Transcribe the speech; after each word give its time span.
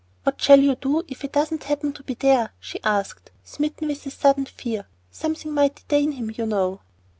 "What 0.23 0.41
shall 0.41 0.59
you 0.59 0.73
do 0.73 1.03
if 1.07 1.21
he 1.21 1.27
doesn't 1.27 1.65
happen 1.65 1.93
to 1.93 2.01
be 2.01 2.15
there?" 2.15 2.53
she 2.59 2.81
asked, 2.83 3.29
smitten 3.43 3.87
with 3.87 4.03
a 4.07 4.09
sudden 4.09 4.45
fear. 4.47 4.87
"Something 5.11 5.51
might 5.53 5.75
detain 5.75 6.13
him, 6.13 6.31
you 6.35 6.47
know." 6.47 6.79